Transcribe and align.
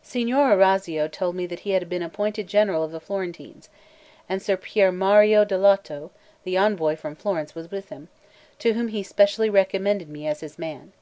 Signor 0.00 0.52
Orazio 0.52 1.06
told 1.06 1.36
me 1.36 1.44
that 1.44 1.60
he 1.60 1.72
had 1.72 1.86
been 1.86 2.00
appointed 2.00 2.46
general 2.46 2.82
of 2.82 2.92
the 2.92 2.98
Florentines; 2.98 3.68
and 4.26 4.40
Sir 4.40 4.56
Pier 4.56 4.90
Maria 4.90 5.44
del 5.44 5.58
Lotto, 5.60 6.10
the 6.44 6.56
envoy 6.56 6.96
from 6.96 7.14
Florence, 7.14 7.54
was 7.54 7.70
with 7.70 7.90
him, 7.90 8.08
to 8.58 8.72
whom 8.72 8.88
he 8.88 9.02
specially 9.02 9.50
recommended 9.50 10.08
me 10.08 10.26
as 10.26 10.40
his 10.40 10.58
man. 10.58 10.94